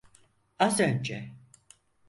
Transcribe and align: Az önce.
Az 0.57 0.79
önce. 0.79 1.33